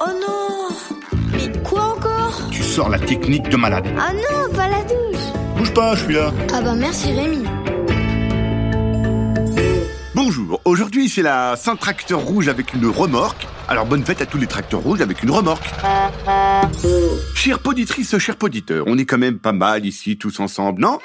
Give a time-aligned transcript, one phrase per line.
[0.00, 0.68] Oh non
[1.32, 2.40] Mais quoi encore?
[2.50, 3.86] Tu sors la technique de malade.
[3.96, 5.22] Ah non, pas la douche
[5.56, 6.32] Bouge pas, je suis là.
[6.52, 7.44] Ah bah merci Rémi.
[10.16, 13.46] Bonjour, aujourd'hui c'est la Saint-Tracteur Rouge avec une remorque.
[13.68, 15.70] Alors bonne fête à tous les tracteurs rouges avec une remorque.
[17.36, 20.98] Chère poditrice, cher poditeur, on est quand même pas mal ici tous ensemble, non?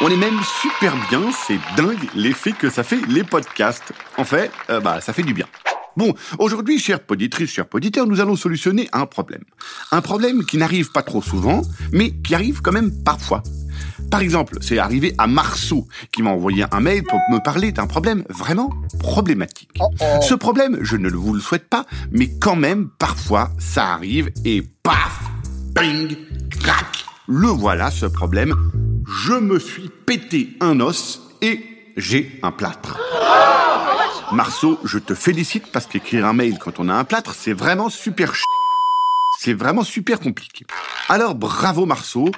[0.00, 3.92] On est même super bien, c'est dingue l'effet que ça fait les podcasts.
[4.16, 5.46] En fait, euh, bah ça fait du bien.
[5.96, 9.42] Bon, aujourd'hui, chère poditrice, cher poditeur, nous allons solutionner un problème.
[9.90, 13.42] Un problème qui n'arrive pas trop souvent, mais qui arrive quand même parfois.
[14.08, 17.88] Par exemple, c'est arrivé à Marceau, qui m'a envoyé un mail pour me parler d'un
[17.88, 18.70] problème vraiment
[19.00, 19.80] problématique.
[20.22, 24.62] Ce problème, je ne vous le souhaite pas, mais quand même, parfois, ça arrive et
[24.84, 25.24] paf,
[25.74, 26.16] bing,
[26.60, 28.54] crac, le voilà ce problème.
[29.10, 31.64] Je me suis pété un os et
[31.96, 32.98] j'ai un plâtre.
[34.32, 37.88] Marceau, je te félicite parce qu'écrire un mail quand on a un plâtre, c'est vraiment
[37.88, 38.42] super ch...
[39.38, 40.66] C'est vraiment super compliqué.
[41.08, 42.30] Alors bravo Marceau.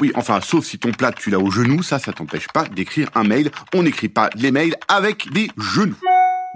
[0.00, 3.08] Oui, enfin, sauf si ton plâtre tu l'as au genou, ça, ça t'empêche pas d'écrire
[3.14, 3.52] un mail.
[3.72, 5.94] On n'écrit pas les mails avec des genoux.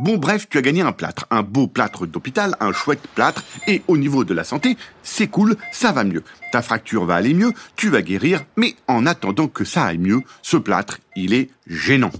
[0.00, 3.82] Bon, bref, tu as gagné un plâtre, un beau plâtre d'hôpital, un chouette plâtre, et
[3.86, 6.24] au niveau de la santé, c'est cool, ça va mieux.
[6.52, 10.22] Ta fracture va aller mieux, tu vas guérir, mais en attendant que ça aille mieux,
[10.40, 12.10] ce plâtre, il est gênant.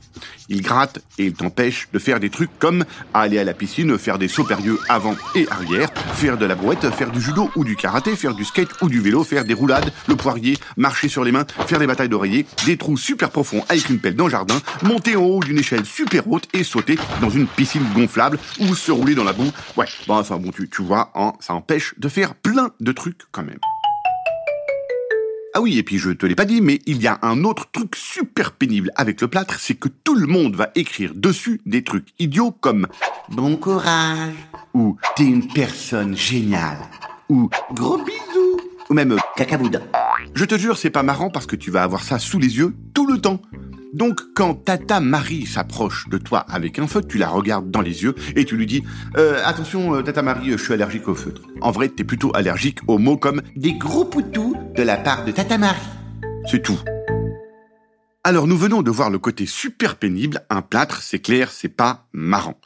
[0.48, 4.18] Il gratte et il t'empêche de faire des trucs comme aller à la piscine, faire
[4.18, 7.76] des sauts périlleux avant et arrière, faire de la brouette, faire du judo ou du
[7.76, 11.32] karaté, faire du skate ou du vélo, faire des roulades, le poirier, marcher sur les
[11.32, 14.60] mains, faire des batailles d'oreiller, des trous super profonds avec une pelle dans le jardin,
[14.82, 18.90] monter en haut d'une échelle super haute et sauter dans une piscine gonflable ou se
[18.90, 19.50] rouler dans la boue.
[19.76, 23.22] Ouais, bon, enfin bon, tu, tu vois, hein, ça empêche de faire plein de trucs
[23.30, 23.58] quand même.
[25.52, 27.68] Ah oui, et puis je te l'ai pas dit, mais il y a un autre
[27.72, 31.82] truc super pénible avec le plâtre, c'est que tout le monde va écrire dessus des
[31.82, 32.86] trucs idiots comme
[33.30, 34.34] Bon courage
[34.74, 36.78] ou T'es une personne géniale
[37.28, 39.80] ou Gros bisous ou même Cacaboudin.
[40.34, 42.74] Je te jure, c'est pas marrant parce que tu vas avoir ça sous les yeux
[42.94, 43.40] tout le temps.
[43.92, 48.04] Donc, quand Tata Marie s'approche de toi avec un feutre, tu la regardes dans les
[48.04, 48.84] yeux et tu lui dis
[49.16, 51.42] euh, Attention, euh, Tata Marie, je suis allergique au feutre.
[51.60, 55.32] En vrai, t'es plutôt allergique aux mots comme des gros poutous de la part de
[55.32, 55.80] Tata Marie.
[56.48, 56.78] C'est tout.
[58.22, 60.42] Alors, nous venons de voir le côté super pénible.
[60.50, 62.60] Un plâtre, c'est clair, c'est pas marrant.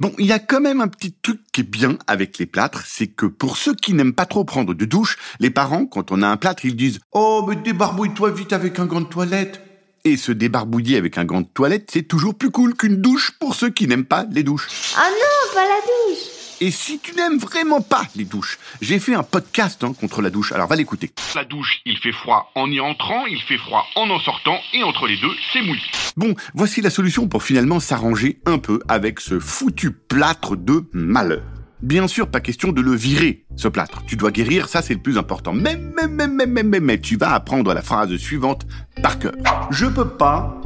[0.00, 2.84] Bon, il y a quand même un petit truc qui est bien avec les plâtres,
[2.86, 6.22] c'est que pour ceux qui n'aiment pas trop prendre de douche, les parents, quand on
[6.22, 9.63] a un plâtre, ils disent Oh, mais débarbouille-toi vite avec un gant de toilette.
[10.06, 13.54] Et se débarbouiller avec un gant de toilette, c'est toujours plus cool qu'une douche pour
[13.54, 14.68] ceux qui n'aiment pas les douches.
[14.98, 16.24] Ah non, pas la douche
[16.60, 20.28] Et si tu n'aimes vraiment pas les douches, j'ai fait un podcast hein, contre la
[20.28, 21.10] douche, alors va l'écouter.
[21.34, 24.82] La douche, il fait froid en y entrant, il fait froid en en sortant, et
[24.82, 25.80] entre les deux, c'est mouillé.
[26.18, 31.53] Bon, voici la solution pour finalement s'arranger un peu avec ce foutu plâtre de malheur.
[31.84, 34.02] Bien sûr, pas question de le virer, ce plâtre.
[34.06, 35.52] Tu dois guérir, ça c'est le plus important.
[35.52, 38.66] Mais, mais, mais, mais, mais, mais, mais, tu vas apprendre la phrase suivante
[39.02, 39.34] par cœur.
[39.68, 40.62] Je peux pas,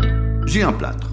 [0.47, 1.09] j'ai un plâtre.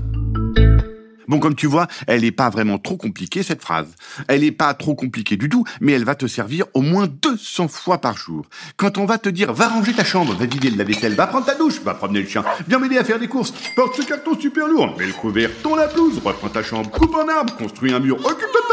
[1.28, 3.88] Bon, comme tu vois, elle n'est pas vraiment trop compliquée, cette phrase.
[4.28, 7.68] Elle n'est pas trop compliquée du tout, mais elle va te servir au moins 200
[7.68, 8.46] fois par jour.
[8.78, 11.48] Quand on va te dire, va ranger ta chambre, va vider le lave-vaisselle, va prendre
[11.48, 14.40] ta douche, va promener le chien, viens m'aider à faire des courses, porte ce carton
[14.40, 17.92] super lourd, mets le couvert, tond la blouse, reprends ta chambre, coupe un arbre, construis
[17.92, 18.65] un mur, occupe-toi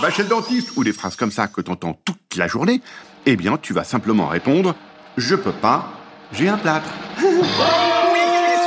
[0.00, 2.80] va chez le dentiste, ou des phrases comme ça que t'entends toute la journée,
[3.26, 4.74] eh bien, tu vas simplement répondre,
[5.16, 5.92] je peux pas,
[6.32, 6.88] j'ai un plâtre.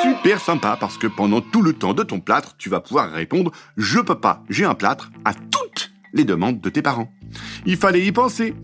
[0.02, 3.52] super sympa parce que pendant tout le temps de ton plâtre, tu vas pouvoir répondre
[3.78, 7.12] je peux pas, j'ai un plâtre à toutes les demandes de tes parents.
[7.66, 8.56] Il fallait y penser.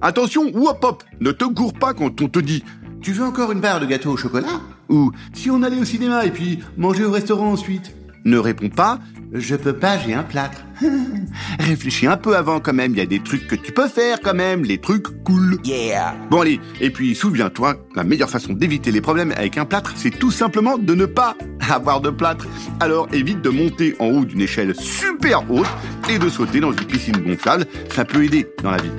[0.00, 2.64] Attention, hop hop, ne te gourre pas quand on te dit
[3.02, 4.60] tu veux encore une barre de gâteau au chocolat?
[4.88, 7.94] Ou si on allait au cinéma et puis manger au restaurant ensuite?
[8.26, 9.00] Ne réponds pas
[9.32, 10.64] je peux pas, j'ai un plâtre.
[11.58, 14.20] Réfléchis un peu avant quand même, il y a des trucs que tu peux faire
[14.22, 15.58] quand même, les trucs cool.
[15.64, 16.14] Yeah.
[16.30, 20.16] Bon allez, et puis souviens-toi, la meilleure façon d'éviter les problèmes avec un plâtre, c'est
[20.16, 21.36] tout simplement de ne pas
[21.70, 22.46] avoir de plâtre.
[22.80, 25.66] Alors évite de monter en haut d'une échelle super haute
[26.08, 28.90] et de sauter dans une piscine gonflable, ça peut aider dans la vie.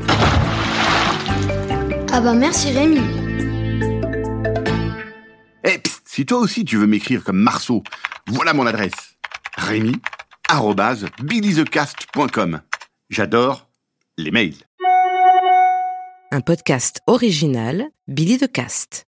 [2.12, 3.02] Ah bah merci Rémi.
[5.64, 7.84] Et psst, si toi aussi tu veux m'écrire comme Marceau,
[8.28, 9.07] voilà mon adresse.
[9.58, 9.94] Rémi
[11.22, 12.62] billythecast.com.
[13.10, 13.68] J'adore
[14.18, 14.56] les mails.
[16.32, 19.06] Un podcast original Billy the Cast.